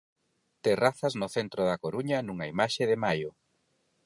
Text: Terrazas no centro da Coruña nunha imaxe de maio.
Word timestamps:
Terrazas 0.63 1.13
no 1.21 1.27
centro 1.35 1.61
da 1.69 1.79
Coruña 1.83 2.17
nunha 2.21 2.49
imaxe 2.53 2.83
de 2.91 2.97
maio. 3.05 3.29